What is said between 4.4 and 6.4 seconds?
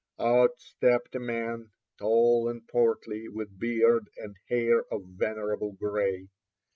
hair of venerable gray.